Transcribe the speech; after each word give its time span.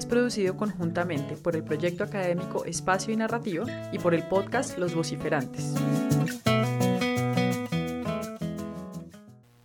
es 0.00 0.06
producido 0.06 0.56
conjuntamente 0.56 1.36
por 1.36 1.56
el 1.56 1.62
proyecto 1.62 2.04
académico 2.04 2.64
Espacio 2.64 3.12
y 3.12 3.18
Narrativa 3.18 3.66
y 3.92 3.98
por 3.98 4.14
el 4.14 4.26
podcast 4.26 4.78
Los 4.78 4.94
Vociferantes. 4.94 5.74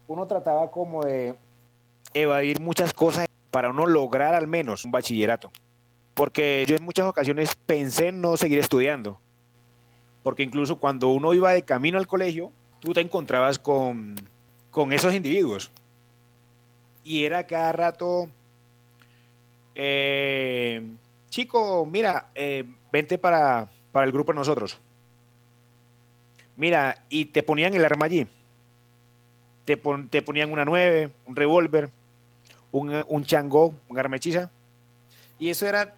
Uno 0.08 0.28
trataba 0.28 0.70
como 0.72 1.06
de 1.06 1.36
evadir 2.14 2.60
muchas 2.60 2.94
cosas 2.94 3.28
para 3.50 3.70
uno 3.70 3.86
lograr 3.86 4.36
al 4.36 4.46
menos 4.46 4.84
un 4.84 4.92
bachillerato. 4.92 5.54
Porque 6.14 6.66
yo 6.68 6.76
en 6.76 6.84
muchas 6.84 7.06
ocasiones 7.06 7.56
pensé 7.66 8.10
en 8.10 8.20
no 8.20 8.36
seguir 8.36 8.60
estudiando. 8.60 9.22
Porque 10.22 10.44
incluso 10.44 10.80
cuando 10.82 11.14
uno 11.14 11.34
iba 11.34 11.54
de 11.54 11.64
camino 11.64 11.98
al 11.98 12.08
colegio, 12.08 12.52
tú 12.82 12.92
te 12.92 13.00
encontrabas 13.00 13.58
con, 13.58 14.16
con 14.70 14.92
esos 14.92 15.14
individuos. 15.14 15.72
Y 17.06 17.24
era 17.24 17.48
cada 17.48 17.72
rato, 17.72 18.30
eh, 19.76 20.82
chico, 21.30 21.86
mira, 21.86 22.30
eh, 22.34 22.64
vente 22.92 23.18
para, 23.18 23.70
para 23.92 24.06
el 24.06 24.12
grupo 24.12 24.32
de 24.32 24.38
nosotros. 24.38 24.80
Mira, 26.56 27.04
y 27.10 27.26
te 27.26 27.44
ponían 27.44 27.74
el 27.74 27.84
arma 27.84 28.06
allí. 28.06 28.28
Te, 29.66 29.80
te 30.10 30.22
ponían 30.22 30.52
una 30.52 30.64
9, 30.64 31.12
un 31.26 31.36
revólver, 31.36 31.90
un, 32.72 33.04
un 33.08 33.24
changó, 33.26 33.74
un 33.90 34.00
armechiza. 34.00 34.50
Y 35.38 35.50
eso 35.50 35.68
era 35.68 35.96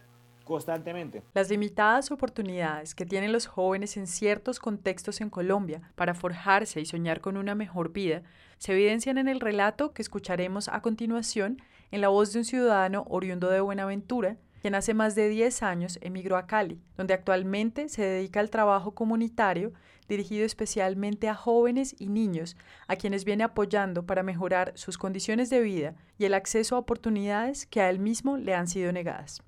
constantemente. 0.47 1.21
Las 1.33 1.49
limitadas 1.49 2.11
oportunidades 2.11 2.95
que 2.95 3.05
tienen 3.05 3.31
los 3.31 3.45
jóvenes 3.45 3.97
en 3.97 4.07
ciertos 4.07 4.59
contextos 4.59 5.21
en 5.21 5.29
Colombia 5.29 5.81
para 5.95 6.13
forjarse 6.13 6.81
y 6.81 6.85
soñar 6.85 7.21
con 7.21 7.37
una 7.37 7.55
mejor 7.55 7.91
vida 7.91 8.23
se 8.57 8.73
evidencian 8.73 9.17
en 9.17 9.27
el 9.27 9.39
relato 9.39 9.93
que 9.93 10.01
escucharemos 10.01 10.67
a 10.67 10.81
continuación 10.81 11.61
en 11.91 12.01
la 12.01 12.09
voz 12.09 12.33
de 12.33 12.39
un 12.39 12.45
ciudadano 12.45 13.05
oriundo 13.07 13.49
de 13.49 13.61
Buenaventura, 13.61 14.37
quien 14.61 14.75
hace 14.75 14.93
más 14.93 15.15
de 15.15 15.29
10 15.29 15.63
años 15.63 15.99
emigró 16.01 16.35
a 16.37 16.47
Cali, 16.47 16.81
donde 16.97 17.13
actualmente 17.13 17.89
se 17.89 18.03
dedica 18.03 18.39
al 18.39 18.49
trabajo 18.49 18.95
comunitario 18.95 19.73
dirigido 20.07 20.45
especialmente 20.45 21.27
a 21.27 21.35
jóvenes 21.35 21.95
y 21.99 22.07
niños, 22.07 22.55
a 22.87 22.95
quienes 22.95 23.25
viene 23.25 23.43
apoyando 23.43 24.05
para 24.05 24.23
mejorar 24.23 24.71
sus 24.75 24.97
condiciones 24.97 25.49
de 25.49 25.61
vida 25.61 25.95
y 26.17 26.25
el 26.25 26.33
acceso 26.33 26.75
a 26.75 26.79
oportunidades 26.79 27.65
que 27.65 27.81
a 27.81 27.89
él 27.89 27.99
mismo 27.99 28.37
le 28.37 28.55
han 28.55 28.67
sido 28.67 28.91
negadas. 28.91 29.43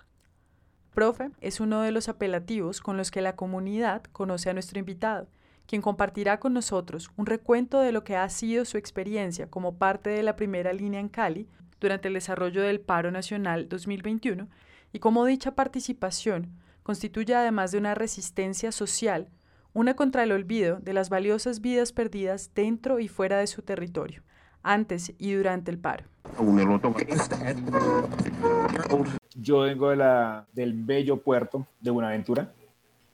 Profe 1.00 1.32
es 1.40 1.62
uno 1.62 1.82
de 1.82 1.94
los 1.94 2.10
apelativos 2.10 2.82
con 2.82 2.98
los 2.98 3.10
que 3.10 3.22
la 3.22 3.38
comunidad 3.38 4.04
conoce 4.12 4.50
a 4.50 4.54
nuestro 4.54 4.80
invitado, 4.80 5.30
quien 5.66 5.82
compartirá 5.82 6.42
con 6.42 6.52
nosotros 6.54 7.10
un 7.16 7.26
recuento 7.26 7.80
de 7.80 7.94
lo 7.94 8.04
que 8.04 8.18
ha 8.18 8.28
sido 8.28 8.66
su 8.66 8.78
experiencia 8.78 9.50
como 9.50 9.78
parte 9.78 10.10
de 10.10 10.24
la 10.24 10.36
primera 10.36 10.74
línea 10.74 11.00
en 11.00 11.08
Cali 11.08 11.48
durante 11.80 12.10
el 12.10 12.16
desarrollo 12.16 12.62
del 12.64 12.82
Paro 12.82 13.12
Nacional 13.12 13.70
2021 13.70 14.50
y 14.92 15.00
cómo 15.00 15.24
dicha 15.24 15.56
participación 15.56 16.52
constituye 16.84 17.34
además 17.34 17.72
de 17.72 17.78
una 17.78 17.96
resistencia 17.96 18.74
social 18.74 19.30
una 19.72 19.94
contra 19.94 20.24
el 20.24 20.34
olvido 20.34 20.82
de 20.82 20.92
las 20.92 21.10
valiosas 21.10 21.62
vidas 21.62 21.94
perdidas 21.94 22.52
dentro 22.54 23.00
y 23.00 23.08
fuera 23.08 23.38
de 23.38 23.48
su 23.48 23.62
territorio, 23.62 24.22
antes 24.64 25.14
y 25.18 25.34
durante 25.34 25.72
el 25.72 25.78
paro. 25.78 26.06
Yo 29.36 29.60
vengo 29.60 29.90
de 29.90 29.96
la, 29.96 30.46
del 30.54 30.74
bello 30.74 31.18
puerto 31.18 31.66
de 31.80 31.92
Buenaventura. 31.92 32.52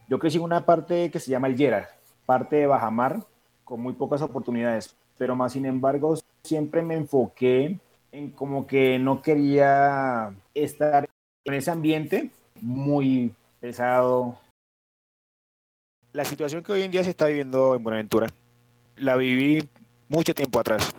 Yo 0.08 0.20
crecí 0.20 0.38
en 0.38 0.44
una 0.44 0.66
parte 0.66 1.10
que 1.12 1.20
se 1.20 1.32
llama 1.32 1.48
El 1.48 1.56
Llera, 1.56 1.90
parte 2.26 2.58
de 2.58 2.68
Bajamar, 2.68 3.24
con 3.64 3.82
muy 3.82 3.94
pocas 3.94 4.22
oportunidades, 4.22 4.96
pero 5.18 5.36
más 5.36 5.54
sin 5.54 5.66
embargo 5.66 6.16
siempre 6.44 6.82
me 6.82 6.96
enfoqué 6.96 7.80
en 8.12 8.32
como 8.32 8.68
que 8.68 9.00
no 9.00 9.22
quería 9.22 10.34
estar 10.54 11.10
en 11.44 11.54
ese 11.54 11.72
ambiente 11.72 12.32
muy 12.62 13.34
pesado, 13.60 14.38
la 16.16 16.24
situación 16.24 16.64
que 16.64 16.72
hoy 16.72 16.84
en 16.84 16.92
día 16.92 17.04
se 17.04 17.10
está 17.10 17.26
viviendo 17.26 17.76
en 17.76 17.84
Buenaventura, 17.84 18.30
la 18.96 19.18
viví 19.18 19.68
mucho 20.08 20.34
tiempo 20.34 20.60
atrás. 20.60 20.96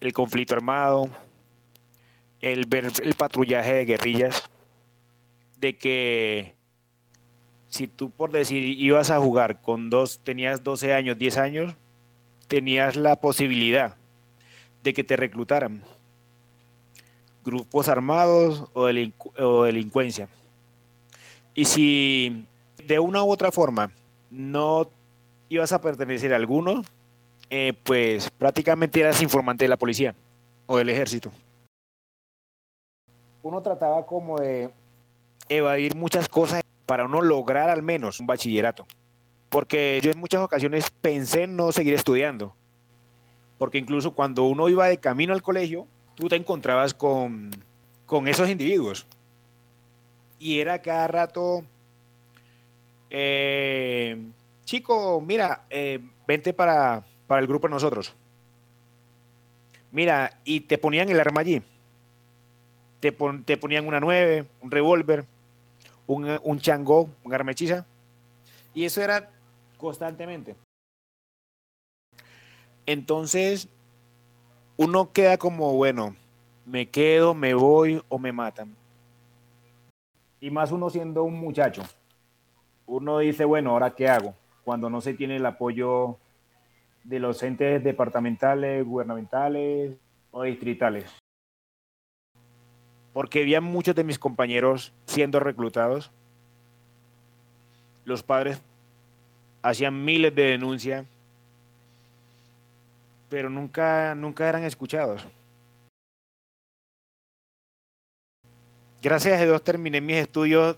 El 0.00 0.12
conflicto 0.12 0.54
armado, 0.54 1.08
el 2.40 2.66
el 3.02 3.14
patrullaje 3.14 3.74
de 3.74 3.84
guerrillas, 3.84 4.50
de 5.58 5.76
que 5.76 6.54
si 7.68 7.86
tú 7.86 8.10
por 8.10 8.32
decir 8.32 8.62
ibas 8.62 9.10
a 9.10 9.20
jugar 9.20 9.62
con 9.62 9.90
dos, 9.90 10.20
tenías 10.24 10.64
12 10.64 10.92
años, 10.92 11.18
10 11.18 11.38
años, 11.38 11.74
tenías 12.48 12.96
la 12.96 13.16
posibilidad 13.16 13.96
de 14.82 14.92
que 14.92 15.04
te 15.04 15.16
reclutaran 15.16 15.82
grupos 17.44 17.88
armados 17.88 18.64
o, 18.74 18.88
o 19.38 19.64
delincuencia. 19.64 20.28
Y 21.54 21.64
si 21.64 22.44
de 22.86 22.98
una 22.98 23.22
u 23.22 23.30
otra 23.30 23.52
forma 23.52 23.92
no 24.30 24.90
ibas 25.48 25.72
a 25.72 25.80
pertenecer 25.80 26.32
a 26.32 26.36
alguno, 26.36 26.82
eh, 27.50 27.74
pues 27.82 28.30
prácticamente 28.30 29.00
eras 29.00 29.20
informante 29.22 29.64
de 29.64 29.68
la 29.68 29.76
policía 29.76 30.14
o 30.66 30.78
del 30.78 30.88
ejército. 30.88 31.30
Uno 33.42 33.60
trataba 33.60 34.06
como 34.06 34.38
de 34.38 34.70
evadir 35.48 35.96
muchas 35.96 36.28
cosas 36.28 36.62
para 36.86 37.04
uno 37.04 37.20
lograr 37.20 37.68
al 37.68 37.82
menos 37.82 38.20
un 38.20 38.26
bachillerato. 38.26 38.86
Porque 39.48 40.00
yo 40.02 40.12
en 40.12 40.18
muchas 40.18 40.40
ocasiones 40.42 40.90
pensé 41.00 41.42
en 41.42 41.56
no 41.56 41.72
seguir 41.72 41.94
estudiando. 41.94 42.54
Porque 43.58 43.78
incluso 43.78 44.12
cuando 44.12 44.44
uno 44.44 44.68
iba 44.68 44.86
de 44.86 44.98
camino 44.98 45.32
al 45.32 45.42
colegio, 45.42 45.86
tú 46.14 46.28
te 46.28 46.36
encontrabas 46.36 46.94
con, 46.94 47.50
con 48.06 48.28
esos 48.28 48.48
individuos. 48.48 49.06
Y 50.38 50.60
era 50.60 50.80
cada 50.80 51.08
rato 51.08 51.64
eh, 53.10 54.16
chico, 54.64 55.20
mira, 55.20 55.64
eh, 55.68 55.98
vente 56.28 56.52
para, 56.52 57.04
para 57.30 57.42
el 57.42 57.46
grupo 57.46 57.68
de 57.68 57.74
nosotros. 57.74 58.12
Mira, 59.92 60.40
y 60.42 60.62
te 60.62 60.78
ponían 60.78 61.10
el 61.10 61.20
arma 61.20 61.42
allí. 61.42 61.62
Te, 62.98 63.16
te 63.44 63.56
ponían 63.56 63.86
una 63.86 64.00
9, 64.00 64.46
un 64.62 64.70
revólver, 64.72 65.24
un, 66.08 66.40
un 66.42 66.58
changó, 66.58 67.08
un 67.22 67.32
arma 67.32 67.52
hechiza. 67.52 67.86
Y 68.74 68.84
eso 68.84 69.00
era 69.00 69.30
constantemente. 69.76 70.56
Entonces, 72.84 73.68
uno 74.76 75.12
queda 75.12 75.38
como, 75.38 75.74
bueno, 75.74 76.16
me 76.66 76.88
quedo, 76.88 77.32
me 77.32 77.54
voy 77.54 78.02
o 78.08 78.18
me 78.18 78.32
matan. 78.32 78.74
Y 80.40 80.50
más 80.50 80.72
uno 80.72 80.90
siendo 80.90 81.22
un 81.22 81.38
muchacho 81.38 81.84
uno 82.86 83.18
dice, 83.18 83.44
bueno, 83.44 83.70
¿ahora 83.70 83.94
qué 83.94 84.08
hago? 84.08 84.34
Cuando 84.64 84.90
no 84.90 85.00
se 85.00 85.14
tiene 85.14 85.36
el 85.36 85.46
apoyo 85.46 86.18
de 87.04 87.18
los 87.18 87.42
entes 87.42 87.82
departamentales, 87.82 88.84
gubernamentales 88.84 89.96
o 90.30 90.42
distritales. 90.42 91.10
Porque 93.12 93.42
había 93.42 93.60
muchos 93.60 93.94
de 93.94 94.04
mis 94.04 94.18
compañeros 94.18 94.92
siendo 95.06 95.40
reclutados. 95.40 96.12
Los 98.04 98.22
padres 98.22 98.62
hacían 99.62 100.04
miles 100.04 100.34
de 100.34 100.42
denuncias, 100.42 101.06
pero 103.28 103.50
nunca, 103.50 104.14
nunca 104.14 104.48
eran 104.48 104.64
escuchados. 104.64 105.26
Gracias 109.02 109.40
a 109.40 109.44
Dios 109.44 109.62
terminé 109.64 110.00
mis 110.00 110.16
estudios 110.16 110.76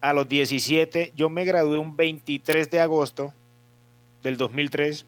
a 0.00 0.12
los 0.12 0.28
17, 0.28 1.12
yo 1.14 1.28
me 1.28 1.44
gradué 1.44 1.76
un 1.78 1.96
23 1.96 2.70
de 2.70 2.80
agosto 2.80 3.34
del 4.22 4.36
2003 4.36 5.06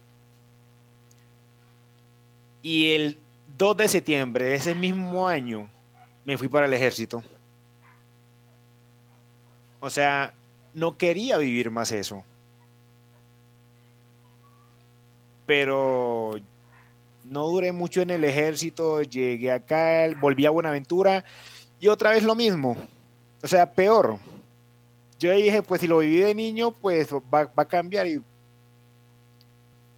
y 2.63 2.93
el 2.93 3.19
2 3.59 3.77
de 3.77 3.89
septiembre 3.89 4.45
de 4.47 4.55
ese 4.55 4.75
mismo 4.75 5.29
año 5.29 5.69
me 6.25 6.39
fui 6.39 6.49
para 6.49 6.67
el 6.67 6.73
ejército. 6.75 7.23
O 9.81 9.91
sea, 9.91 10.33
no 10.75 10.97
quería 10.97 11.39
vivir 11.39 11.71
más 11.71 11.91
eso. 11.91 12.25
Pero 15.45 16.37
no 17.25 17.49
duré 17.49 17.73
mucho 17.73 18.01
en 18.01 18.11
el 18.11 18.25
ejército, 18.25 19.03
llegué 19.03 19.51
acá, 19.51 20.09
volví 20.21 20.47
a 20.47 20.51
Buenaventura 20.51 21.25
y 21.81 21.89
otra 21.89 22.11
vez 22.11 22.23
lo 22.23 22.37
mismo. 22.37 22.77
O 23.43 23.49
sea, 23.49 23.71
peor 23.73 24.19
yo 25.23 25.33
dije, 25.33 25.63
pues 25.63 25.81
si 25.81 25.87
lo 25.87 25.99
viví 25.99 26.19
de 26.19 26.35
niño, 26.35 26.73
pues 26.73 27.13
va, 27.13 27.45
va 27.45 27.63
a 27.63 27.69
cambiar. 27.69 28.09
Y 28.09 28.21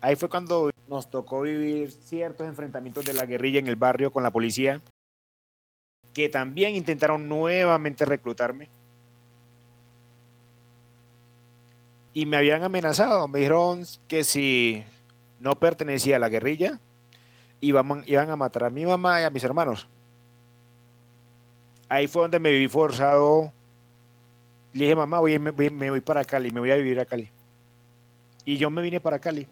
ahí 0.04 0.16
fue 0.16 0.28
cuando 0.28 0.70
nos 0.86 1.08
tocó 1.08 1.40
vivir 1.40 1.90
ciertos 1.90 2.46
enfrentamientos 2.46 3.06
de 3.06 3.14
la 3.14 3.24
guerrilla 3.24 3.58
en 3.58 3.68
el 3.68 3.76
barrio 3.76 4.12
con 4.12 4.22
la 4.22 4.30
policía, 4.30 4.82
que 6.12 6.28
también 6.28 6.74
intentaron 6.74 7.26
nuevamente 7.26 8.04
reclutarme. 8.04 8.68
Y 12.12 12.26
me 12.26 12.36
habían 12.36 12.62
amenazado, 12.62 13.26
me 13.28 13.38
dijeron 13.38 13.84
que 14.06 14.24
si 14.24 14.84
no 15.40 15.58
pertenecía 15.58 16.16
a 16.16 16.18
la 16.18 16.28
guerrilla, 16.28 16.78
iban, 17.62 18.04
iban 18.06 18.28
a 18.28 18.36
matar 18.36 18.64
a 18.64 18.70
mi 18.70 18.84
mamá 18.84 19.22
y 19.22 19.24
a 19.24 19.30
mis 19.30 19.42
hermanos. 19.42 19.88
Ahí 21.88 22.08
fue 22.08 22.22
donde 22.22 22.38
me 22.38 22.50
viví 22.50 22.68
forzado. 22.68 23.50
Le 24.74 24.84
dije, 24.84 24.96
mamá, 24.96 25.18
voy, 25.20 25.38
me, 25.38 25.50
me 25.50 25.90
voy 25.90 26.02
para 26.02 26.24
Cali, 26.24 26.50
me 26.50 26.60
voy 26.60 26.72
a 26.72 26.76
vivir 26.76 27.00
a 27.00 27.06
Cali. 27.06 27.30
Y 28.44 28.58
yo 28.58 28.68
me 28.68 28.82
vine 28.82 29.00
para 29.00 29.18
Cali. 29.18 29.48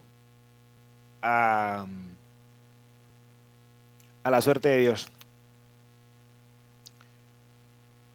A, 1.25 1.87
a 4.23 4.29
la 4.29 4.41
suerte 4.41 4.69
de 4.69 4.77
Dios. 4.77 5.07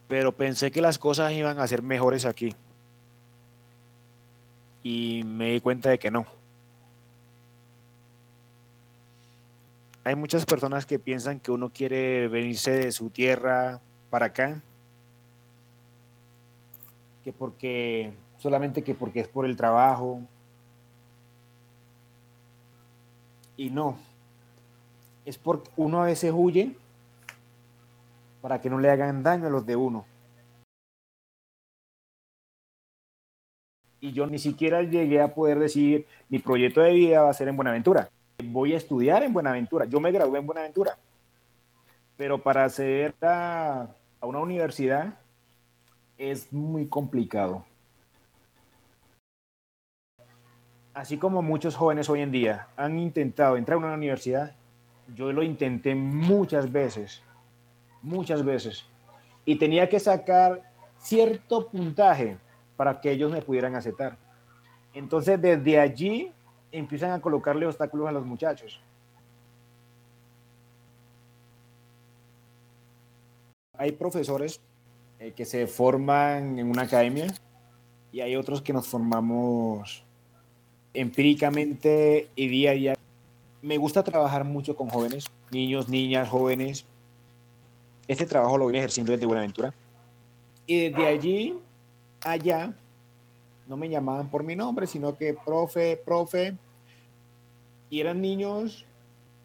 Pero 0.09 0.33
pensé 0.33 0.71
que 0.71 0.81
las 0.81 0.99
cosas 0.99 1.33
iban 1.33 1.59
a 1.59 1.67
ser 1.67 1.83
mejores 1.83 2.25
aquí. 2.25 2.55
Y 4.83 5.23
me 5.25 5.53
di 5.53 5.61
cuenta 5.61 5.91
de 5.91 5.99
que 5.99 6.11
no. 6.11 6.27
Hay 10.05 10.15
muchas 10.15 10.47
personas 10.47 10.87
que 10.87 10.99
piensan 10.99 11.39
que 11.39 11.51
uno 11.51 11.69
quiere 11.69 12.29
venirse 12.29 12.71
de 12.71 12.93
su 12.93 13.11
tierra 13.11 13.81
para 14.09 14.27
acá. 14.27 14.63
Que 17.23 17.33
porque, 17.35 18.15
solamente 18.39 18.83
que 18.83 18.95
porque 18.95 19.21
es 19.21 19.29
por 19.29 19.45
el 19.45 19.55
trabajo. 19.55 20.23
Y 23.59 23.71
no. 23.71 23.99
Es 25.27 25.37
porque 25.37 25.69
uno 25.77 26.01
a 26.01 26.07
veces 26.07 26.33
huye 26.35 26.77
para 28.41 28.61
que 28.61 28.71
no 28.71 28.79
le 28.79 28.89
hagan 28.89 29.23
daño 29.25 29.49
a 29.49 29.51
los 29.51 29.67
de 29.67 29.75
uno. 29.75 30.07
Y 34.01 34.13
yo 34.13 34.29
ni 34.29 34.39
siquiera 34.39 34.83
llegué 34.83 35.21
a 35.21 35.35
poder 35.35 35.59
decir, 35.59 36.07
mi 36.29 36.39
proyecto 36.39 36.81
de 36.81 36.93
vida 36.93 37.23
va 37.23 37.31
a 37.31 37.35
ser 37.35 37.49
en 37.49 37.57
Buenaventura. 37.57 38.09
Voy 38.45 38.75
a 38.75 38.77
estudiar 38.77 39.25
en 39.25 39.33
Buenaventura. 39.33 39.87
Yo 39.87 39.99
me 39.99 40.13
gradué 40.13 40.39
en 40.39 40.47
Buenaventura. 40.47 40.97
Pero 42.17 42.41
para 42.41 42.65
acceder 42.65 43.13
a, 43.23 43.89
a 44.21 44.27
una 44.27 44.39
universidad 44.39 45.19
es 46.17 46.53
muy 46.53 46.87
complicado. 46.87 47.65
Así 50.99 51.17
como 51.17 51.43
muchos 51.43 51.77
jóvenes 51.77 52.11
hoy 52.11 52.23
en 52.23 52.33
día 52.33 52.67
han 52.77 52.99
intentado 52.99 53.57
entrar 53.57 53.77
a 53.77 53.79
una 53.79 53.95
universidad, 53.95 54.57
yo 55.15 55.31
lo 55.31 55.45
intenté 55.45 55.95
muchas 55.95 56.73
veces, 56.73 57.23
muchas 58.03 58.45
veces, 58.45 58.85
y 59.45 59.55
tenía 59.55 59.89
que 59.89 60.01
sacar 60.01 60.61
cierto 60.99 61.69
puntaje 61.69 62.37
para 62.77 63.01
que 63.01 63.13
ellos 63.13 63.31
me 63.31 63.43
pudieran 63.43 63.77
aceptar. 63.77 64.17
Entonces, 64.93 65.41
desde 65.41 65.79
allí 65.79 66.33
empiezan 66.73 67.13
a 67.13 67.21
colocarle 67.21 67.65
obstáculos 67.65 68.09
a 68.09 68.13
los 68.13 68.27
muchachos. 68.27 68.83
Hay 73.75 73.93
profesores 73.93 74.61
eh, 75.21 75.31
que 75.31 75.45
se 75.45 75.69
forman 75.69 76.59
en 76.59 76.69
una 76.69 76.83
academia 76.83 77.29
y 78.11 78.21
hay 78.21 78.35
otros 78.35 78.61
que 78.61 78.73
nos 78.73 78.89
formamos 78.89 80.08
empíricamente 81.01 82.29
y 82.35 82.49
día 82.49 82.71
a 82.71 82.75
día. 82.75 82.95
Me 83.63 83.79
gusta 83.79 84.03
trabajar 84.03 84.45
mucho 84.45 84.77
con 84.77 84.89
jóvenes, 84.89 85.27
niños, 85.51 85.89
niñas, 85.89 86.29
jóvenes. 86.29 86.85
Este 88.09 88.27
trabajo 88.27 88.59
lo 88.59 88.65
voy 88.65 88.77
ejerciendo 88.77 89.13
desde 89.13 89.27
Buenaventura. 89.27 89.73
Y 90.67 90.89
desde 90.89 91.07
allí, 91.07 91.55
allá, 92.25 92.73
no 93.69 93.77
me 93.77 93.89
llamaban 93.89 94.29
por 94.29 94.43
mi 94.43 94.57
nombre, 94.57 94.87
sino 94.87 95.17
que 95.17 95.35
profe, 95.35 95.97
profe. 95.97 96.57
Y 97.91 98.01
eran 98.01 98.21
niños, 98.21 98.85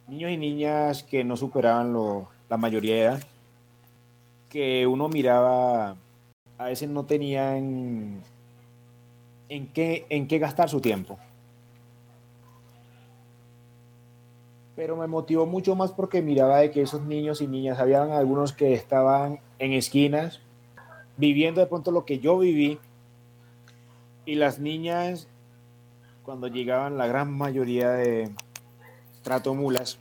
niños 0.08 0.32
y 0.32 0.38
niñas 0.38 1.04
que 1.04 1.24
no 1.24 1.38
superaban 1.38 1.94
lo, 1.94 2.30
la 2.50 2.58
mayoría 2.58 2.96
de 2.96 3.02
edad, 3.02 3.24
que 4.50 4.88
uno 4.88 5.08
miraba, 5.08 5.96
a 6.58 6.66
veces 6.66 6.90
no 6.90 7.06
tenían 7.06 8.22
en 9.50 9.68
qué, 9.68 10.06
en 10.10 10.28
qué 10.28 10.40
gastar 10.40 10.70
su 10.70 10.82
tiempo. 10.82 11.20
Pero 14.76 14.96
me 14.96 15.08
motivó 15.08 15.46
mucho 15.46 15.76
más 15.76 15.92
porque 15.92 16.22
miraba 16.22 16.58
de 16.58 16.72
que 16.72 16.82
esos 16.82 17.04
niños 17.04 17.42
y 17.42 17.48
niñas, 17.48 17.80
habían 17.80 18.12
algunos 18.12 18.54
que 18.54 18.74
estaban 18.74 19.40
en 19.60 19.74
esquinas, 19.74 20.42
viviendo 21.18 21.62
de 21.62 21.68
pronto 21.68 21.92
lo 21.92 22.06
que 22.06 22.20
yo 22.20 22.40
viví, 22.40 22.80
y 24.26 24.36
las 24.36 24.60
niñas, 24.60 25.28
cuando 26.24 26.48
llegaban 26.48 26.98
la 26.98 27.08
gran 27.08 27.32
mayoría 27.32 27.92
de 27.92 28.32
trato 29.22 29.54
mulas, 29.54 30.00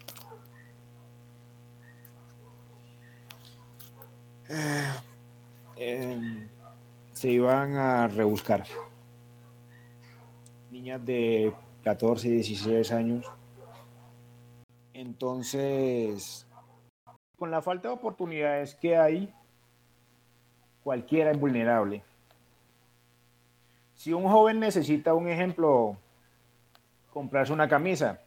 eh, 5.77 6.49
se 7.13 7.31
iban 7.31 7.77
a 7.77 8.09
rebuscar. 8.09 8.65
Niñas 10.71 11.05
de 11.05 11.53
14 11.85 12.29
y 12.29 12.31
16 12.33 12.93
años. 12.93 13.27
Entonces, 14.95 16.47
con 17.39 17.51
la 17.51 17.63
falta 17.63 17.89
de 17.89 17.95
oportunidades 17.95 18.75
que 18.75 18.97
hay, 18.97 19.33
cualquiera 20.83 21.31
es 21.31 21.41
vulnerable. 21.41 22.03
Si 23.95 24.13
un 24.13 24.25
joven 24.25 24.61
necesita 24.61 25.15
un 25.15 25.29
ejemplo, 25.29 25.97
comprarse 27.13 27.53
una 27.53 27.69
camisa, 27.69 28.21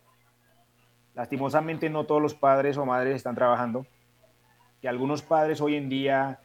lastimosamente 1.13 1.89
no 1.89 2.06
todos 2.06 2.21
los 2.21 2.33
padres 2.33 2.77
o 2.77 2.85
madres 2.85 3.15
están 3.15 3.35
trabajando, 3.35 3.85
que 4.81 4.88
algunos 4.88 5.21
padres 5.21 5.62
hoy 5.62 5.75
en 5.75 5.89
día 5.89 6.39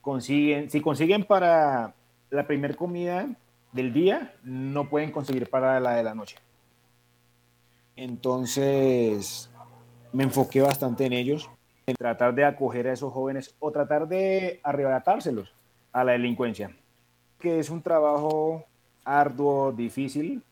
consiguen, 0.00 0.70
si 0.70 0.80
consiguen 0.80 1.24
para 1.24 1.94
la 2.30 2.46
primer 2.46 2.76
comida 2.76 3.28
del 3.72 3.92
día, 3.92 4.34
no 4.42 4.88
pueden 4.88 5.12
conseguir 5.12 5.48
para 5.50 5.80
la 5.80 5.94
de 5.94 6.02
la 6.02 6.14
noche. 6.14 6.36
Entonces, 7.98 9.50
me 10.12 10.22
enfoqué 10.22 10.60
bastante 10.60 11.04
en 11.04 11.12
ellos, 11.12 11.50
en 11.84 11.96
tratar 11.96 12.32
de 12.32 12.44
acoger 12.44 12.86
a 12.86 12.92
esos 12.92 13.12
jóvenes 13.12 13.56
o 13.58 13.72
tratar 13.72 14.06
de 14.06 14.60
arrebatárselos 14.62 15.52
a 15.90 16.04
la 16.04 16.12
delincuencia, 16.12 16.70
que 17.40 17.58
es 17.58 17.70
un 17.70 17.82
trabajo 17.82 18.64
arduo, 19.04 19.72
difícil, 19.72 20.44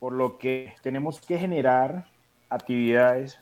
por 0.00 0.12
lo 0.14 0.36
que 0.36 0.74
tenemos 0.82 1.20
que 1.20 1.38
generar 1.38 2.08
actividades 2.48 3.38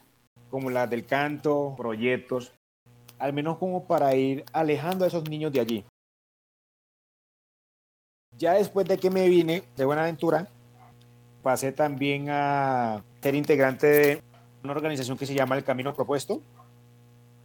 como 0.51 0.69
las 0.69 0.91
del 0.91 1.07
canto, 1.07 1.73
proyectos, 1.75 2.53
al 3.19 3.33
menos 3.33 3.57
como 3.57 3.87
para 3.87 4.15
ir 4.15 4.45
alejando 4.53 5.07
a 5.07 5.09
esos 5.09 5.27
niños 5.27 5.53
de 5.55 5.61
allí. 5.61 5.85
Ya 8.37 8.53
después 8.53 8.87
de 8.87 8.99
que 8.99 9.09
me 9.09 9.27
vine 9.27 9.63
de 9.75 9.87
Buenaventura, 9.87 10.49
pasé 11.49 11.73
también 11.73 12.29
a 12.29 13.03
ser 13.23 13.35
integrante 13.35 13.87
de 13.87 14.23
una 14.63 14.75
organización 14.75 15.17
que 15.17 15.25
se 15.25 15.33
llama 15.33 15.57
El 15.57 15.65
Camino 15.65 15.95
Propuesto, 15.95 16.43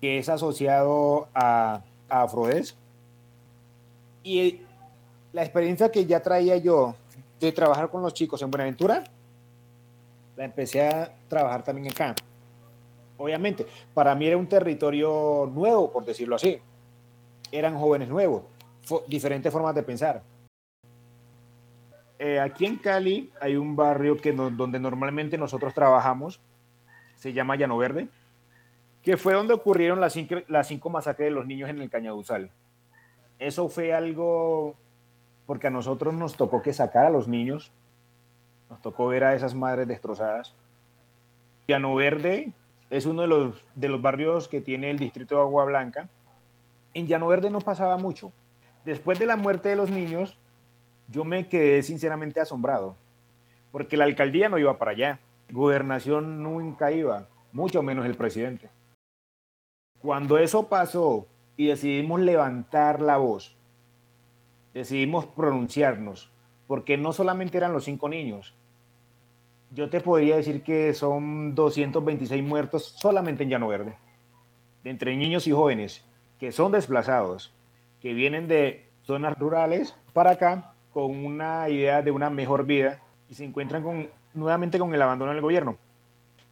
que 0.02 0.18
es 0.18 0.28
asociado 0.28 1.30
a, 1.34 1.82
a 2.10 2.24
Afrodes. 2.24 2.76
Y 4.22 4.60
la 5.32 5.42
experiencia 5.42 5.90
que 5.90 6.06
ya 6.06 6.22
traía 6.22 6.58
yo 6.58 6.96
de 7.40 7.54
trabajar 7.54 7.90
con 7.90 8.02
los 8.02 8.14
chicos 8.14 8.42
en 8.42 8.52
Buenaventura, 8.52 9.06
la 10.36 10.44
empecé 10.44 10.86
a 10.86 11.10
trabajar 11.30 11.64
también 11.64 11.90
acá. 11.90 12.14
Obviamente, 13.18 13.66
para 13.94 14.14
mí 14.16 14.28
era 14.28 14.36
un 14.36 14.48
territorio 14.48 15.50
nuevo, 15.50 15.90
por 15.90 16.04
decirlo 16.04 16.36
así. 16.36 16.60
Eran 17.54 17.80
jóvenes 17.80 18.10
nuevos, 18.10 18.44
diferentes 19.08 19.50
formas 19.50 19.74
de 19.74 19.84
pensar. 19.84 20.33
Eh, 22.26 22.40
aquí 22.40 22.66
en 22.66 22.78
Cali 22.78 23.30
hay 23.42 23.58
un 23.58 23.76
barrio 23.76 24.16
que 24.16 24.32
donde 24.32 24.80
normalmente 24.80 25.38
nosotros 25.38 25.74
trabajamos, 25.74 26.40
se 27.16 27.34
llama 27.34 27.58
Llano 27.58 27.78
Verde, 27.78 28.08
que 29.02 29.18
fue 29.18 29.34
donde 29.34 29.54
ocurrieron 29.54 30.00
las 30.00 30.14
cinco, 30.14 30.36
las 30.48 30.70
cinco 30.70 30.90
masacres 30.90 31.28
de 31.28 31.36
los 31.36 31.46
niños 31.46 31.70
en 31.70 31.82
el 31.82 31.90
Cañaduzal. 31.90 32.50
Eso 33.40 33.68
fue 33.68 33.94
algo 33.94 34.76
porque 35.46 35.68
a 35.68 35.70
nosotros 35.70 36.14
nos 36.14 36.38
tocó 36.38 36.62
que 36.62 36.72
sacar 36.72 37.06
a 37.06 37.10
los 37.10 37.28
niños, 37.28 37.74
nos 38.70 38.82
tocó 38.82 39.08
ver 39.08 39.26
a 39.26 39.36
esas 39.36 39.54
madres 39.54 39.86
destrozadas. 39.86 40.56
Llano 41.68 41.94
Verde 41.94 42.54
es 42.90 43.06
uno 43.06 43.24
de 43.24 43.28
los, 43.28 43.66
de 43.76 43.90
los 43.90 44.02
barrios 44.02 44.48
que 44.48 44.62
tiene 44.62 44.92
el 44.92 44.98
distrito 44.98 45.36
de 45.36 45.42
Agua 45.42 45.66
Blanca. 45.66 46.08
En 46.94 47.06
Llano 47.06 47.28
Verde 47.28 47.50
no 47.50 47.60
pasaba 47.60 47.98
mucho. 47.98 48.32
Después 48.86 49.20
de 49.20 49.26
la 49.26 49.36
muerte 49.36 49.68
de 49.68 49.76
los 49.76 49.92
niños, 49.92 50.38
yo 51.14 51.24
me 51.24 51.48
quedé 51.48 51.84
sinceramente 51.84 52.42
asombrado, 52.42 52.96
porque 53.72 53.98
la 53.98 54.06
alcaldía 54.06 54.50
no 54.50 54.58
iba 54.58 54.80
para 54.80 54.92
allá, 54.92 55.20
gobernación 55.52 56.42
nunca 56.42 56.92
iba, 56.92 57.28
mucho 57.52 57.84
menos 57.84 58.08
el 58.08 58.16
presidente. 58.16 58.72
Cuando 60.00 60.40
eso 60.40 60.68
pasó 60.68 61.28
y 61.56 61.68
decidimos 61.68 62.20
levantar 62.20 63.00
la 63.00 63.18
voz, 63.18 63.56
decidimos 64.74 65.28
pronunciarnos, 65.28 66.32
porque 66.66 66.98
no 66.98 67.14
solamente 67.14 67.58
eran 67.58 67.74
los 67.74 67.84
cinco 67.84 68.10
niños, 68.10 68.56
yo 69.70 69.92
te 69.92 70.02
podría 70.02 70.38
decir 70.38 70.64
que 70.64 70.96
son 70.96 71.54
226 71.54 72.44
muertos 72.44 72.96
solamente 72.98 73.44
en 73.44 73.50
Llano 73.50 73.68
Verde, 73.68 73.98
de 74.84 74.90
entre 74.90 75.16
niños 75.16 75.46
y 75.46 75.52
jóvenes 75.52 76.04
que 76.40 76.52
son 76.52 76.72
desplazados, 76.72 77.54
que 78.02 78.16
vienen 78.16 78.48
de 78.48 78.90
zonas 79.04 79.38
rurales 79.38 79.96
para 80.14 80.32
acá 80.32 80.73
con 80.94 81.26
una 81.26 81.68
idea 81.70 82.02
de 82.02 82.12
una 82.12 82.30
mejor 82.30 82.66
vida 82.66 83.02
y 83.30 83.34
se 83.34 83.44
encuentran 83.44 83.84
con, 83.84 84.08
nuevamente 84.34 84.78
con 84.80 84.94
el 84.94 85.02
abandono 85.02 85.32
del 85.32 85.42
gobierno. 85.42 85.78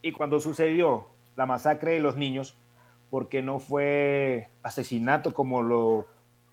Y 0.02 0.12
cuando 0.12 0.40
sucedió 0.40 1.08
la 1.36 1.46
masacre 1.46 1.92
de 1.92 2.00
los 2.00 2.18
niños, 2.18 2.58
porque 3.10 3.42
no 3.42 3.60
fue 3.60 4.50
asesinato 4.64 5.34
como 5.34 5.62
lo, 5.62 6.08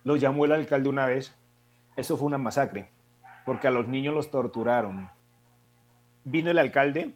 lo 0.05 0.17
llamó 0.17 0.45
el 0.45 0.53
alcalde 0.53 0.89
una 0.89 1.07
vez, 1.07 1.35
eso 1.97 2.17
fue 2.17 2.27
una 2.27 2.39
masacre, 2.39 2.91
porque 3.47 3.69
a 3.69 3.71
los 3.71 3.89
niños 3.89 4.15
los 4.15 4.31
torturaron, 4.31 5.09
vino 6.25 6.51
el 6.51 6.59
alcalde, 6.59 7.15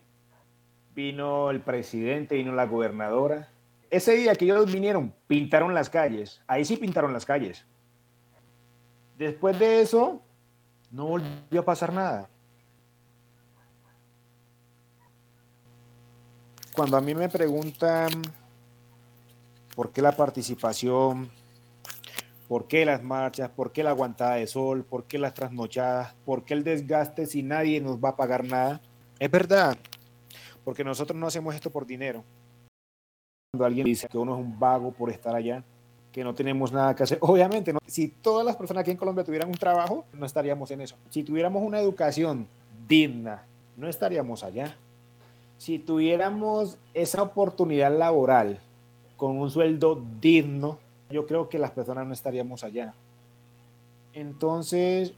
vino 0.95 1.51
el 1.51 1.61
presidente, 1.61 2.37
vino 2.37 2.53
la 2.53 2.67
gobernadora. 2.67 3.49
Ese 3.91 4.15
día 4.15 4.35
que 4.35 4.47
ellos 4.47 4.73
vinieron, 4.73 5.13
pintaron 5.27 5.75
las 5.75 5.91
calles. 5.91 6.43
Ahí 6.47 6.65
sí 6.65 6.77
pintaron 6.77 7.13
las 7.13 7.27
calles. 7.27 7.67
Después 9.19 9.59
de 9.59 9.83
eso, 9.83 10.23
no 10.93 11.07
volvió 11.07 11.61
a 11.61 11.65
pasar 11.65 11.93
nada. 11.93 12.29
Cuando 16.75 16.97
a 16.97 17.01
mí 17.01 17.15
me 17.15 17.29
preguntan 17.29 18.11
por 19.75 19.91
qué 19.91 20.01
la 20.01 20.13
participación, 20.13 21.31
por 22.49 22.67
qué 22.69 22.85
las 22.85 23.03
marchas, 23.03 23.51
por 23.51 23.73
qué 23.73 23.83
la 23.83 23.91
aguantada 23.91 24.37
de 24.37 24.47
sol, 24.47 24.85
por 24.85 25.05
qué 25.05 25.19
las 25.19 25.35
trasnochadas, 25.35 26.15
por 26.25 26.45
qué 26.45 26.55
el 26.55 26.65
desgaste 26.65 27.27
si 27.27 27.43
nadie 27.43 27.81
nos 27.81 27.99
va 27.99 28.11
a 28.11 28.17
pagar 28.17 28.45
nada, 28.45 28.81
es 29.19 29.31
verdad, 29.31 29.77
porque 30.65 30.85
nosotros 30.85 31.19
no 31.19 31.27
hacemos 31.27 31.55
esto 31.55 31.71
por 31.71 31.87
dinero. 31.87 32.25
Cuando 33.51 33.67
alguien 33.67 33.85
dice 33.85 34.09
que 34.09 34.19
uno 34.19 34.35
es 34.35 34.41
un 34.41 34.59
vago 34.59 34.93
por 34.93 35.11
estar 35.11 35.35
allá, 35.35 35.65
que 36.13 36.23
no 36.23 36.35
tenemos 36.35 36.73
nada 36.73 36.95
que 36.95 37.03
hacer, 37.03 37.19
obviamente, 37.23 37.75
si 37.87 38.09
todas 38.09 38.47
las 38.47 38.57
personas 38.57 38.83
aquí 38.83 38.91
en 38.91 38.97
Colombia 38.97 39.25
tuvieran 39.25 39.49
un 39.49 39.57
trabajo, 39.57 40.05
no 40.13 40.27
estaríamos 40.27 40.71
en 40.71 40.83
eso. 40.83 40.97
Si 41.11 41.23
tuviéramos 41.23 41.63
una 41.63 41.81
educación 41.81 42.47
digna, 42.87 43.43
no 43.77 43.89
estaríamos 43.89 44.45
allá. 44.45 44.77
Si 45.59 45.79
tuviéramos 45.79 46.77
esa 46.93 47.23
oportunidad 47.23 47.97
laboral 47.97 48.61
con 49.17 49.39
un 49.39 49.51
sueldo 49.51 50.03
digno, 50.21 50.79
yo 51.09 51.27
creo 51.27 51.49
que 51.49 51.59
las 51.59 51.71
personas 51.71 52.07
no 52.07 52.13
estaríamos 52.13 52.65
allá. 52.65 52.93
Entonces, 54.13 55.13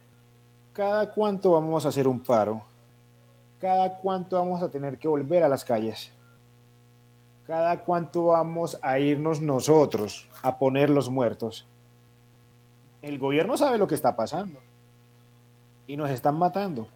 ¿cada 0.73 1.13
cuánto 1.13 1.53
vamos 1.53 1.85
a 1.85 1.89
hacer 1.89 2.07
un 2.07 2.21
paro? 2.21 2.63
cada 3.65 3.97
cuánto 3.97 4.37
vamos 4.37 4.63
a 4.63 4.69
tener 4.69 4.99
que 4.99 5.09
volver 5.09 5.43
a 5.43 5.49
las 5.49 5.65
calles. 5.65 6.11
Cada 7.47 7.81
cuánto 7.81 8.27
vamos 8.27 8.79
a 8.83 8.99
irnos 8.99 9.41
nosotros 9.41 10.29
a 10.43 10.59
poner 10.59 10.89
los 10.89 11.11
muertos. 11.11 11.67
El 13.03 13.19
gobierno 13.19 13.57
sabe 13.59 13.77
lo 13.77 13.87
que 13.87 13.95
está 13.95 14.17
pasando 14.17 14.61
y 15.87 15.97
nos 15.97 16.09
están 16.11 16.39
matando. 16.39 16.89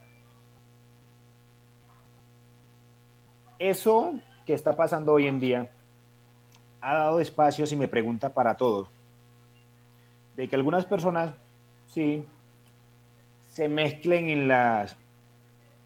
Eso 3.58 4.14
que 4.46 4.54
está 4.54 4.74
pasando 4.74 5.12
hoy 5.12 5.26
en 5.26 5.38
día 5.38 5.70
ha 6.80 6.94
dado 6.94 7.20
espacio, 7.20 7.66
si 7.66 7.76
me 7.76 7.88
pregunta, 7.88 8.32
para 8.32 8.56
todo. 8.56 8.88
De 10.34 10.48
que 10.48 10.56
algunas 10.56 10.86
personas, 10.86 11.34
sí, 11.88 12.24
se 13.48 13.68
mezclen 13.68 14.30
en 14.30 14.48
las 14.48 14.96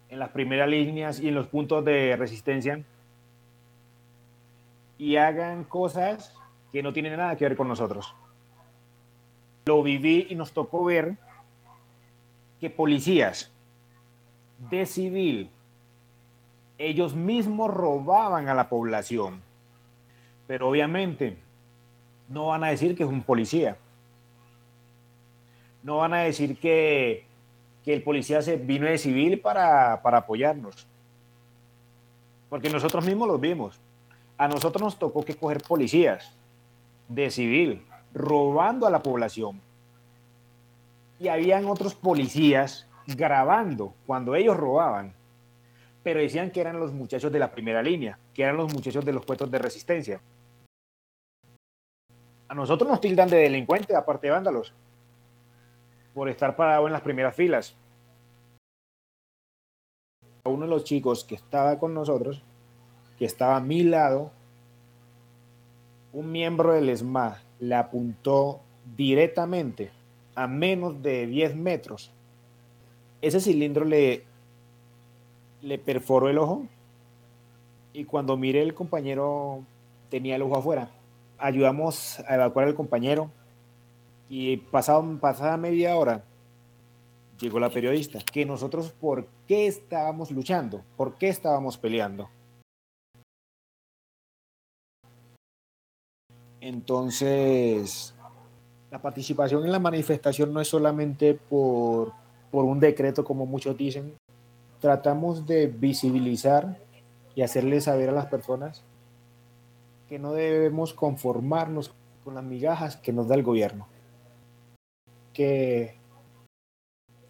en 0.09 0.19
las 0.19 0.29
primeras 0.29 0.69
líneas 0.69 1.19
y 1.19 1.29
en 1.29 1.33
los 1.33 1.47
puntos 1.47 1.83
de 1.83 2.15
resistencia 2.15 2.83
y 5.03 5.17
hagan 5.17 5.63
cosas 5.63 6.33
que 6.71 6.81
no 6.81 6.93
tienen 6.93 7.17
nada 7.17 7.35
que 7.35 7.45
ver 7.45 7.57
con 7.57 7.67
nosotros. 7.67 8.15
Lo 9.65 9.83
viví 9.83 10.27
y 10.29 10.35
nos 10.35 10.53
tocó 10.53 10.85
ver 10.85 11.17
que 12.59 12.69
policías 12.69 13.51
de 14.69 14.85
civil, 14.85 15.49
ellos 16.77 17.15
mismos 17.15 17.69
robaban 17.69 18.47
a 18.47 18.53
la 18.53 18.69
población. 18.69 19.41
Pero 20.47 20.69
obviamente 20.69 21.37
no 22.29 22.47
van 22.47 22.63
a 22.63 22.69
decir 22.69 22.95
que 22.95 23.03
es 23.03 23.09
un 23.09 23.23
policía. 23.23 23.75
No 25.83 25.97
van 25.97 26.13
a 26.13 26.19
decir 26.19 26.57
que 26.57 27.25
que 27.83 27.93
el 27.93 28.01
policía 28.01 28.41
se 28.41 28.55
vino 28.55 28.87
de 28.87 28.97
civil 28.97 29.39
para, 29.39 29.93
apoyarnos. 29.93 30.87
Porque 32.49 32.69
nosotros 32.69 33.05
mismos 33.05 33.27
los 33.27 33.41
vimos. 33.41 33.79
A 34.37 34.47
nosotros 34.47 34.81
nos 34.81 34.99
tocó 34.99 35.23
que 35.23 35.35
coger 35.35 35.61
policías 35.61 36.35
de 37.07 37.29
civil, 37.29 37.85
robando 38.13 38.87
a 38.87 38.89
la 38.89 39.03
población. 39.03 39.61
Y 41.19 41.27
habían 41.27 41.65
otros 41.65 41.95
policías 41.95 42.87
grabando 43.07 43.93
cuando 44.05 44.35
ellos 44.35 44.57
robaban. 44.57 45.13
Pero 46.03 46.19
decían 46.19 46.51
que 46.51 46.61
eran 46.61 46.79
los 46.79 46.91
muchachos 46.91 47.31
de 47.31 47.39
la 47.39 47.51
primera 47.51 47.81
línea, 47.81 48.17
que 48.33 48.43
eran 48.43 48.57
los 48.57 48.73
muchachos 48.73 49.05
de 49.05 49.13
los 49.13 49.25
puestos 49.25 49.49
de 49.49 49.59
resistencia. 49.59 50.21
A 52.47 52.55
nosotros 52.55 52.89
nos 52.89 52.99
tildan 52.99 53.29
de 53.29 53.37
delincuentes, 53.37 53.95
aparte 53.95 54.27
de 54.27 54.31
vándalos 54.31 54.73
por 56.13 56.29
estar 56.29 56.55
parado 56.55 56.87
en 56.87 56.93
las 56.93 57.01
primeras 57.01 57.35
filas. 57.35 57.75
Uno 60.45 60.65
de 60.65 60.69
los 60.69 60.83
chicos 60.83 61.23
que 61.23 61.35
estaba 61.35 61.79
con 61.79 61.93
nosotros, 61.93 62.43
que 63.17 63.25
estaba 63.25 63.57
a 63.57 63.61
mi 63.61 63.83
lado, 63.83 64.31
un 66.11 66.31
miembro 66.31 66.73
del 66.73 66.89
ESMA 66.89 67.41
le 67.59 67.75
apuntó 67.75 68.61
directamente 68.95 69.91
a 70.35 70.47
menos 70.47 71.01
de 71.01 71.27
10 71.27 71.55
metros. 71.55 72.11
Ese 73.21 73.39
cilindro 73.39 73.85
le, 73.85 74.23
le 75.61 75.77
perforó 75.77 76.29
el 76.29 76.37
ojo 76.37 76.67
y 77.93 78.05
cuando 78.05 78.35
miré 78.37 78.61
el 78.61 78.73
compañero 78.73 79.63
tenía 80.09 80.35
el 80.35 80.41
ojo 80.41 80.57
afuera. 80.57 80.89
Ayudamos 81.37 82.19
a 82.21 82.35
evacuar 82.35 82.67
al 82.67 82.75
compañero, 82.75 83.29
y 84.29 84.57
pasado, 84.57 85.05
pasada 85.19 85.57
media 85.57 85.95
hora 85.95 86.23
llegó 87.39 87.59
la 87.59 87.69
periodista, 87.69 88.19
que 88.19 88.45
nosotros 88.45 88.91
por 88.91 89.27
qué 89.47 89.67
estábamos 89.67 90.31
luchando, 90.31 90.81
por 90.97 91.15
qué 91.15 91.29
estábamos 91.29 91.77
peleando. 91.77 92.29
Entonces, 96.63 98.13
la 98.89 99.01
participación 99.01 99.65
en 99.65 99.71
la 99.71 99.79
manifestación 99.79 100.53
no 100.53 100.61
es 100.61 100.69
solamente 100.69 101.33
por, 101.33 102.13
por 102.51 102.63
un 102.63 102.79
decreto, 102.79 103.25
como 103.25 103.45
muchos 103.45 103.77
dicen. 103.77 104.13
Tratamos 104.79 105.45
de 105.45 105.67
visibilizar 105.67 106.77
y 107.35 107.41
hacerle 107.41 107.81
saber 107.81 108.09
a 108.09 108.13
las 108.13 108.27
personas 108.27 108.81
que 110.07 110.19
no 110.19 110.31
debemos 110.31 110.93
conformarnos 110.93 111.93
con 112.23 112.35
las 112.35 112.43
migajas 112.43 112.95
que 112.95 113.11
nos 113.11 113.27
da 113.27 113.35
el 113.35 113.43
gobierno 113.43 113.87
que 115.33 115.95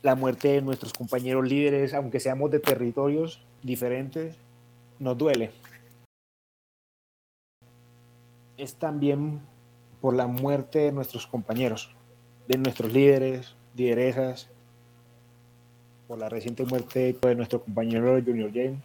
la 0.02 0.16
muerte 0.16 0.50
de 0.50 0.62
nuestros 0.62 0.94
compañeros 0.94 1.48
líderes, 1.48 1.94
aunque 1.94 2.20
seamos 2.20 2.52
de 2.52 2.60
territorios 2.60 3.42
diferentes, 3.63 4.36
nos 5.00 5.18
duele. 5.18 5.52
Es 8.63 8.75
también 8.75 9.41
por 10.00 10.15
la 10.15 10.25
muerte 10.25 10.79
de 10.79 10.93
nuestros 10.93 11.27
compañeros, 11.27 11.93
de 12.48 12.58
nuestros 12.58 12.93
líderes, 12.93 13.58
lideresas, 13.75 14.50
por 16.08 16.17
la 16.17 16.29
reciente 16.29 16.63
muerte 16.63 17.12
de 17.12 17.36
nuestro 17.36 17.62
compañero 17.62 18.17
Junior 18.25 18.50
James. 18.53 18.79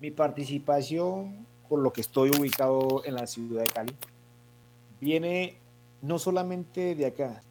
Mi 0.00 0.10
participación, 0.10 1.46
por 1.68 1.78
lo 1.78 1.92
que 1.92 2.00
estoy 2.00 2.30
ubicado 2.30 3.04
en 3.04 3.14
la 3.14 3.28
ciudad 3.28 3.62
de 3.62 3.68
Cali, 3.68 3.96
viene 5.00 5.56
no 6.02 6.18
solamente 6.18 6.96
de 6.96 7.06
acá, 7.06 7.42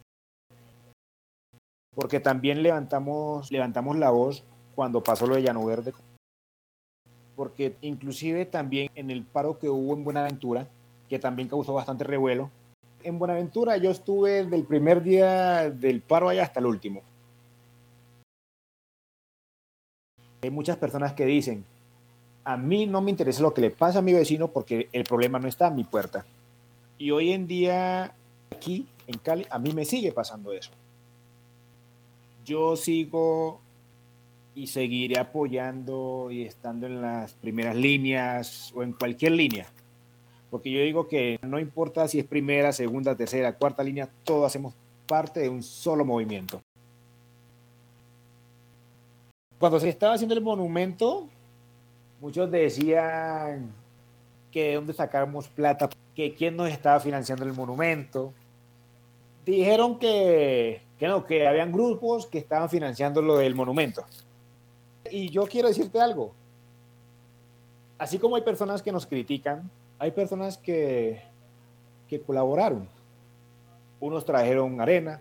porque 1.94 2.20
también 2.20 2.62
levantamos, 2.62 3.50
levantamos 3.50 3.96
la 3.96 4.10
voz 4.10 4.44
cuando 4.74 5.02
pasó 5.02 5.26
lo 5.26 5.36
de 5.36 5.42
Llano 5.42 5.64
Verde, 5.64 5.94
porque 7.36 7.76
inclusive 7.80 8.46
también 8.46 8.90
en 8.94 9.10
el 9.10 9.24
paro 9.24 9.58
que 9.58 9.68
hubo 9.68 9.94
en 9.94 10.04
Buenaventura, 10.04 10.66
que 11.08 11.18
también 11.18 11.48
causó 11.48 11.74
bastante 11.74 12.04
revuelo, 12.04 12.50
En 13.02 13.18
Buenaventura 13.18 13.76
yo 13.76 13.90
estuve 13.90 14.44
del 14.46 14.64
primer 14.64 15.02
día 15.02 15.70
del 15.70 16.00
paro 16.00 16.30
allá 16.30 16.42
hasta 16.44 16.60
el 16.60 16.66
último. 16.66 17.02
Hay 20.42 20.50
muchas 20.50 20.78
personas 20.78 21.12
que 21.12 21.26
dicen, 21.26 21.64
a 22.44 22.56
mí 22.56 22.86
no 22.86 23.00
me 23.00 23.10
interesa 23.10 23.42
lo 23.42 23.52
que 23.52 23.60
le 23.60 23.70
pasa 23.70 23.98
a 23.98 24.02
mi 24.02 24.12
vecino 24.12 24.48
porque 24.48 24.88
el 24.92 25.04
problema 25.04 25.38
no 25.38 25.48
está 25.48 25.66
a 25.66 25.70
mi 25.70 25.84
puerta. 25.84 26.24
Y 26.96 27.10
hoy 27.10 27.32
en 27.32 27.46
día, 27.46 28.14
aquí 28.50 28.86
en 29.06 29.18
Cali, 29.18 29.46
a 29.50 29.58
mí 29.58 29.72
me 29.72 29.84
sigue 29.84 30.12
pasando 30.12 30.52
eso. 30.52 30.70
Yo 32.44 32.76
sigo 32.76 33.60
y 34.54 34.68
seguiré 34.68 35.18
apoyando 35.18 36.28
y 36.30 36.42
estando 36.42 36.86
en 36.86 37.02
las 37.02 37.34
primeras 37.34 37.74
líneas 37.74 38.72
o 38.74 38.82
en 38.82 38.92
cualquier 38.92 39.32
línea. 39.32 39.66
Porque 40.50 40.70
yo 40.70 40.80
digo 40.80 41.08
que 41.08 41.38
no 41.42 41.58
importa 41.58 42.06
si 42.06 42.20
es 42.20 42.24
primera, 42.24 42.72
segunda, 42.72 43.16
tercera, 43.16 43.56
cuarta 43.56 43.82
línea, 43.82 44.08
todos 44.22 44.46
hacemos 44.46 44.74
parte 45.06 45.40
de 45.40 45.48
un 45.48 45.62
solo 45.62 46.04
movimiento. 46.04 46.62
Cuando 49.58 49.80
se 49.80 49.88
estaba 49.88 50.14
haciendo 50.14 50.34
el 50.34 50.42
monumento, 50.42 51.28
muchos 52.20 52.50
decían 52.50 53.72
que 54.52 54.68
de 54.68 54.74
dónde 54.76 54.92
sacamos 54.92 55.48
plata, 55.48 55.88
que 56.14 56.34
quién 56.34 56.56
nos 56.56 56.70
estaba 56.70 57.00
financiando 57.00 57.44
el 57.44 57.52
monumento. 57.52 58.32
Dijeron 59.44 59.98
que, 59.98 60.82
que 60.98 61.08
no, 61.08 61.26
que 61.26 61.48
habían 61.48 61.72
grupos 61.72 62.26
que 62.26 62.38
estaban 62.38 62.70
financiando 62.70 63.20
lo 63.20 63.38
del 63.38 63.54
monumento. 63.54 64.04
Y 65.10 65.30
yo 65.30 65.46
quiero 65.46 65.68
decirte 65.68 66.00
algo. 66.00 66.32
Así 67.98 68.18
como 68.18 68.36
hay 68.36 68.42
personas 68.42 68.82
que 68.82 68.92
nos 68.92 69.06
critican, 69.06 69.70
hay 69.98 70.10
personas 70.10 70.58
que, 70.58 71.22
que 72.08 72.20
colaboraron. 72.20 72.88
Unos 74.00 74.24
trajeron 74.24 74.80
arena, 74.80 75.20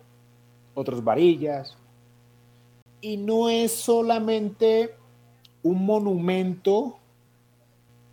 otros 0.74 1.04
varillas, 1.04 1.78
y 3.04 3.18
no 3.18 3.50
es 3.50 3.74
solamente 3.74 4.96
un 5.62 5.86
monumento 5.86 6.98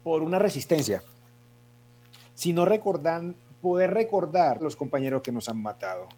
por 0.02 0.22
una 0.22 0.38
resistencia, 0.38 1.02
sino 2.34 2.66
poder 3.62 3.94
recordar 3.94 4.60
los 4.60 4.76
compañeros 4.76 5.22
que 5.22 5.32
nos 5.32 5.48
han 5.48 5.62
matado. 5.62 6.08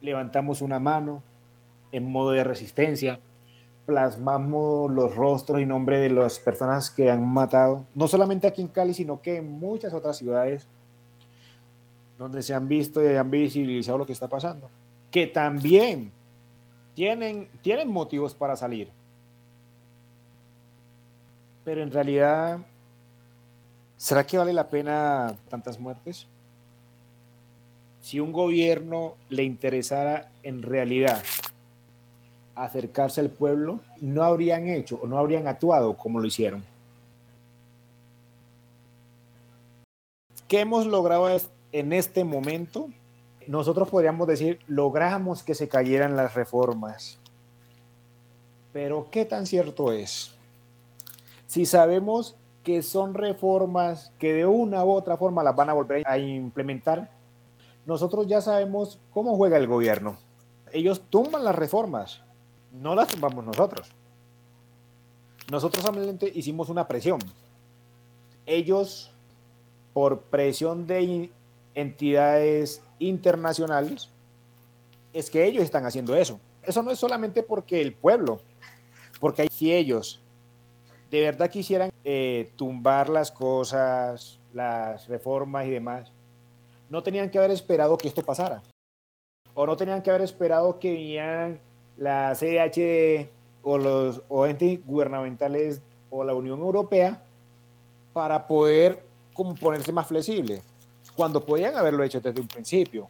Levantamos 0.00 0.60
una 0.60 0.78
mano 0.78 1.22
en 1.92 2.10
modo 2.10 2.32
de 2.32 2.44
resistencia, 2.44 3.20
plasmamos 3.86 4.90
los 4.90 5.14
rostros 5.14 5.60
y 5.60 5.64
nombre 5.64 5.98
de 6.00 6.10
las 6.10 6.40
personas 6.40 6.90
que 6.90 7.08
han 7.08 7.26
matado, 7.26 7.86
no 7.94 8.08
solamente 8.08 8.48
aquí 8.48 8.60
en 8.60 8.68
Cali, 8.68 8.92
sino 8.92 9.22
que 9.22 9.36
en 9.36 9.58
muchas 9.58 9.94
otras 9.94 10.18
ciudades 10.18 10.66
donde 12.18 12.42
se 12.42 12.52
han 12.52 12.66
visto 12.66 13.02
y 13.02 13.14
han 13.14 13.30
visibilizado 13.30 13.98
lo 13.98 14.06
que 14.06 14.12
está 14.12 14.28
pasando. 14.28 14.68
Que 15.10 15.26
también 15.28 16.10
tienen, 16.94 17.48
tienen 17.62 17.88
motivos 17.88 18.34
para 18.34 18.56
salir. 18.56 18.88
Pero 21.64 21.82
en 21.82 21.90
realidad, 21.90 22.58
¿será 23.96 24.26
que 24.26 24.38
vale 24.38 24.52
la 24.52 24.68
pena 24.68 25.36
tantas 25.48 25.78
muertes? 25.78 26.26
Si 28.00 28.18
un 28.18 28.32
gobierno 28.32 29.14
le 29.28 29.42
interesara 29.42 30.30
en 30.42 30.62
realidad 30.62 31.22
acercarse 32.56 33.20
al 33.20 33.30
pueblo, 33.30 33.80
no 34.00 34.24
habrían 34.24 34.68
hecho 34.68 34.98
o 35.02 35.06
no 35.06 35.18
habrían 35.18 35.46
actuado 35.46 35.96
como 35.96 36.18
lo 36.18 36.26
hicieron. 36.26 36.64
¿Qué 40.48 40.60
hemos 40.60 40.86
logrado 40.86 41.28
en 41.72 41.92
este 41.92 42.24
momento? 42.24 42.88
nosotros 43.46 43.88
podríamos 43.88 44.26
decir, 44.26 44.58
logramos 44.66 45.42
que 45.42 45.54
se 45.54 45.68
cayeran 45.68 46.16
las 46.16 46.34
reformas. 46.34 47.18
Pero 48.72 49.08
¿qué 49.10 49.24
tan 49.24 49.46
cierto 49.46 49.92
es? 49.92 50.32
Si 51.46 51.64
sabemos 51.64 52.36
que 52.62 52.82
son 52.82 53.14
reformas 53.14 54.12
que 54.18 54.32
de 54.32 54.46
una 54.46 54.84
u 54.84 54.90
otra 54.90 55.16
forma 55.16 55.44
las 55.44 55.54
van 55.54 55.70
a 55.70 55.74
volver 55.74 56.02
a 56.06 56.18
implementar, 56.18 57.10
nosotros 57.86 58.26
ya 58.26 58.40
sabemos 58.40 58.98
cómo 59.12 59.36
juega 59.36 59.56
el 59.56 59.68
gobierno. 59.68 60.18
Ellos 60.72 61.00
tumban 61.08 61.44
las 61.44 61.54
reformas, 61.54 62.22
no 62.80 62.94
las 62.94 63.08
tumbamos 63.08 63.44
nosotros. 63.44 63.88
Nosotros 65.50 65.84
solamente 65.84 66.30
hicimos 66.34 66.68
una 66.68 66.88
presión. 66.88 67.20
Ellos, 68.46 69.12
por 69.92 70.22
presión 70.22 70.86
de 70.86 71.30
entidades 71.74 72.82
internacionales, 72.98 74.08
es 75.12 75.30
que 75.30 75.44
ellos 75.44 75.64
están 75.64 75.86
haciendo 75.86 76.14
eso. 76.14 76.40
Eso 76.62 76.82
no 76.82 76.90
es 76.90 76.98
solamente 76.98 77.42
porque 77.42 77.80
el 77.80 77.92
pueblo, 77.94 78.40
porque 79.20 79.48
si 79.50 79.72
ellos 79.72 80.20
de 81.10 81.20
verdad 81.20 81.48
quisieran 81.48 81.90
eh, 82.04 82.50
tumbar 82.56 83.08
las 83.08 83.30
cosas, 83.30 84.40
las 84.52 85.06
reformas 85.06 85.66
y 85.66 85.70
demás, 85.70 86.10
no 86.90 87.02
tenían 87.02 87.30
que 87.30 87.38
haber 87.38 87.52
esperado 87.52 87.96
que 87.96 88.08
esto 88.08 88.22
pasara. 88.22 88.62
O 89.54 89.64
no 89.64 89.76
tenían 89.76 90.02
que 90.02 90.10
haber 90.10 90.22
esperado 90.22 90.78
que 90.78 90.92
vinieran 90.92 91.60
la 91.96 92.34
CDH 92.34 93.28
o 93.62 93.78
los 93.78 94.22
entes 94.48 94.84
gubernamentales 94.86 95.82
o 96.10 96.24
la 96.24 96.34
Unión 96.34 96.60
Europea 96.60 97.22
para 98.12 98.46
poder 98.46 99.02
como 99.34 99.54
ponerse 99.54 99.92
más 99.92 100.06
flexible 100.06 100.62
cuando 101.14 101.44
podían 101.44 101.76
haberlo 101.76 102.04
hecho 102.04 102.20
desde 102.20 102.40
un 102.40 102.48
principio. 102.48 103.08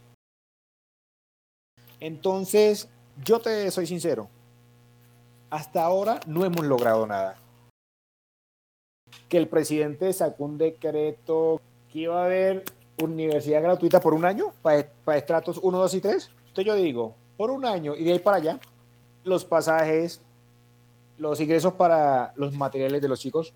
Entonces, 1.99 2.89
yo 3.25 3.41
te 3.41 3.71
soy 3.71 3.87
sincero, 3.87 4.29
hasta 5.51 5.83
ahora 5.83 6.21
no 6.27 6.45
hemos 6.45 6.65
logrado 6.65 7.07
nada. 7.07 7.37
Que 9.29 9.39
el 9.39 9.49
presidente 9.49 10.13
sacó 10.13 10.45
un 10.45 10.59
decreto 10.59 11.61
que 11.91 12.01
iba 12.01 12.21
a 12.21 12.27
haber 12.27 12.65
universidad 13.03 13.63
gratuita 13.63 14.01
por 14.01 14.15
un 14.15 14.25
año 14.25 14.53
para, 14.63 14.87
para 15.05 15.19
estratos 15.19 15.59
1, 15.63 15.79
2 15.79 15.95
y 15.95 16.01
3. 16.01 16.31
Entonces 16.49 16.65
yo 16.65 16.75
digo, 16.75 17.15
por 17.37 17.51
un 17.51 17.65
año 17.65 17.95
y 17.95 18.05
de 18.05 18.13
ahí 18.13 18.19
para 18.19 18.37
allá, 18.39 18.61
los 19.27 19.45
pasajes, 19.45 20.21
los 21.19 21.41
ingresos 21.41 21.75
para 21.75 22.33
los 22.37 22.55
materiales 22.55 23.03
de 23.03 23.09
los 23.09 23.21
chicos. 23.21 23.53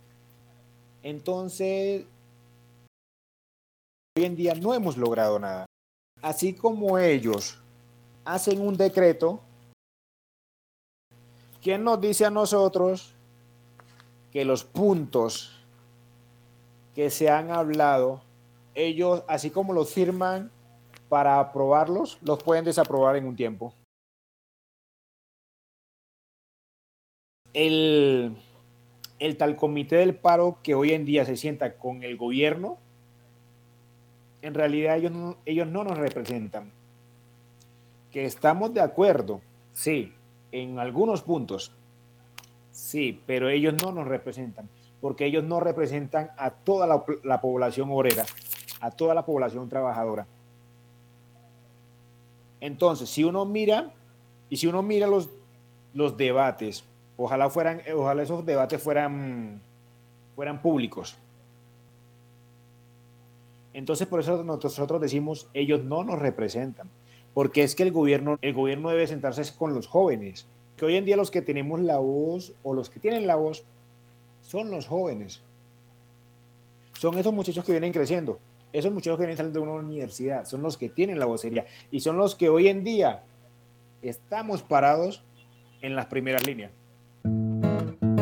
Entonces, 1.02 2.04
hoy 4.16 4.24
en 4.24 4.36
día 4.36 4.54
no 4.54 4.74
hemos 4.74 4.96
logrado 4.96 5.38
nada. 5.38 5.66
Así 6.20 6.54
como 6.54 6.98
ellos 6.98 7.58
hacen 8.24 8.60
un 8.60 8.76
decreto, 8.76 9.40
¿quién 11.62 11.84
nos 11.84 12.00
dice 12.00 12.26
a 12.26 12.30
nosotros 12.30 13.14
que 14.32 14.44
los 14.44 14.64
puntos 14.64 15.56
que 16.94 17.10
se 17.10 17.30
han 17.30 17.50
hablado, 17.50 18.22
ellos, 18.74 19.22
así 19.28 19.50
como 19.50 19.72
los 19.72 19.92
firman 19.92 20.50
para 21.08 21.40
aprobarlos, 21.40 22.18
los 22.22 22.42
pueden 22.42 22.64
desaprobar 22.64 23.16
en 23.16 23.26
un 23.26 23.36
tiempo? 23.36 23.72
El, 27.52 28.36
el 29.18 29.36
tal 29.36 29.56
comité 29.56 29.96
del 29.96 30.14
paro 30.14 30.58
que 30.62 30.74
hoy 30.74 30.92
en 30.92 31.04
día 31.04 31.24
se 31.24 31.36
sienta 31.36 31.76
con 31.76 32.02
el 32.02 32.16
gobierno 32.16 32.78
en 34.42 34.54
realidad 34.54 34.96
ellos 34.96 35.12
no, 35.12 35.36
ellos 35.44 35.66
no 35.66 35.84
nos 35.84 35.98
representan. 35.98 36.70
Que 38.10 38.24
estamos 38.24 38.74
de 38.74 38.80
acuerdo, 38.80 39.40
sí, 39.72 40.12
en 40.50 40.78
algunos 40.78 41.22
puntos, 41.22 41.72
sí, 42.72 43.20
pero 43.26 43.48
ellos 43.48 43.74
no 43.82 43.92
nos 43.92 44.08
representan, 44.08 44.68
porque 45.00 45.26
ellos 45.26 45.44
no 45.44 45.60
representan 45.60 46.30
a 46.36 46.50
toda 46.50 46.86
la, 46.86 47.40
población 47.40 47.90
obrera, 47.90 48.24
a 48.80 48.90
toda 48.90 49.14
la 49.14 49.24
población 49.24 49.68
trabajadora. 49.68 50.26
Entonces, 52.60 53.08
si 53.08 53.22
uno 53.22 53.44
mira, 53.44 53.92
y 54.48 54.56
si 54.56 54.66
uno 54.66 54.82
mira 54.82 55.06
los, 55.06 55.30
los 55.94 56.16
debates, 56.16 56.84
ojalá 57.24 57.50
fueran, 57.50 57.82
ojalá 57.94 58.22
esos 58.22 58.44
debates 58.44 58.82
fueran, 58.82 59.60
fueran 60.34 60.60
públicos 60.62 61.16
entonces 63.72 64.06
por 64.08 64.20
eso 64.20 64.42
nosotros 64.42 65.00
decimos, 65.00 65.48
ellos 65.54 65.84
no 65.84 66.02
nos 66.04 66.18
representan, 66.18 66.90
porque 67.34 67.62
es 67.62 67.74
que 67.74 67.84
el 67.84 67.92
gobierno, 67.92 68.38
el 68.42 68.52
gobierno 68.52 68.90
debe 68.90 69.06
sentarse 69.06 69.42
con 69.56 69.74
los 69.74 69.86
jóvenes, 69.86 70.46
que 70.76 70.86
hoy 70.86 70.96
en 70.96 71.04
día 71.04 71.16
los 71.16 71.30
que 71.30 71.42
tenemos 71.42 71.80
la 71.80 71.98
voz 71.98 72.52
o 72.62 72.74
los 72.74 72.90
que 72.90 73.00
tienen 73.00 73.26
la 73.26 73.36
voz 73.36 73.64
son 74.42 74.70
los 74.70 74.86
jóvenes. 74.86 75.42
Son 76.98 77.16
esos 77.18 77.32
muchachos 77.32 77.64
que 77.64 77.72
vienen 77.72 77.92
creciendo, 77.92 78.40
esos 78.72 78.92
muchachos 78.92 79.18
que 79.18 79.22
vienen 79.22 79.36
saliendo 79.36 79.60
de 79.60 79.66
una 79.66 79.80
universidad, 79.80 80.44
son 80.44 80.62
los 80.62 80.76
que 80.76 80.88
tienen 80.88 81.18
la 81.18 81.26
vocería 81.26 81.66
y 81.90 82.00
son 82.00 82.16
los 82.16 82.34
que 82.34 82.48
hoy 82.48 82.68
en 82.68 82.82
día 82.82 83.22
estamos 84.02 84.62
parados 84.62 85.22
en 85.80 85.94
las 85.94 86.06
primeras 86.06 86.44
líneas. 86.46 86.72